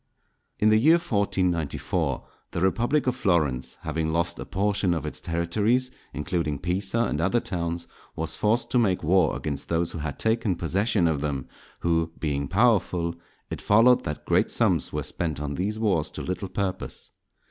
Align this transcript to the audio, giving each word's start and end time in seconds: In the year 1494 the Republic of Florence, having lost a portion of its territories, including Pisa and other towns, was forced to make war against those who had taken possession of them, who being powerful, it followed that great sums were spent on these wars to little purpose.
In 0.57 0.69
the 0.69 0.79
year 0.79 0.95
1494 0.95 2.25
the 2.53 2.59
Republic 2.61 3.05
of 3.05 3.15
Florence, 3.15 3.77
having 3.81 4.11
lost 4.11 4.39
a 4.39 4.45
portion 4.47 4.95
of 4.95 5.05
its 5.05 5.21
territories, 5.21 5.91
including 6.11 6.57
Pisa 6.57 7.01
and 7.03 7.21
other 7.21 7.39
towns, 7.39 7.85
was 8.15 8.35
forced 8.35 8.71
to 8.71 8.79
make 8.79 9.03
war 9.03 9.35
against 9.35 9.69
those 9.69 9.91
who 9.91 9.99
had 9.99 10.17
taken 10.17 10.55
possession 10.55 11.07
of 11.07 11.21
them, 11.21 11.47
who 11.81 12.11
being 12.19 12.47
powerful, 12.47 13.13
it 13.51 13.61
followed 13.61 14.03
that 14.05 14.25
great 14.25 14.49
sums 14.49 14.91
were 14.91 15.03
spent 15.03 15.39
on 15.39 15.53
these 15.53 15.77
wars 15.77 16.09
to 16.09 16.23
little 16.23 16.49
purpose. 16.49 17.11